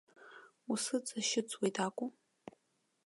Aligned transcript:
Усыҵашьыцуеит 0.71 1.75
акәу? 1.85 2.07